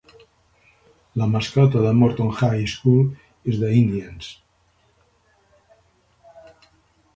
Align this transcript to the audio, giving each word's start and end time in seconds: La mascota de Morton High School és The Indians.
La 1.21 1.27
mascota 1.33 1.83
de 1.83 1.91
Morton 1.97 2.31
High 2.37 2.71
School 2.73 3.53
és 3.53 3.61
The 3.65 3.71
Indians. 3.83 4.33